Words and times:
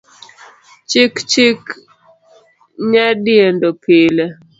Chik 0.89 1.13
chik 1.31 1.61
nya 2.89 3.05
diendo 3.23 3.69
pile 3.83 4.25